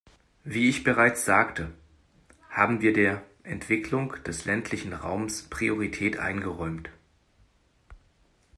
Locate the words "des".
4.23-4.45